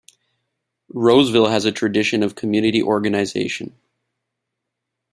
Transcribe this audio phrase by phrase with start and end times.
[0.95, 3.75] Roseville has a tradition of community organization.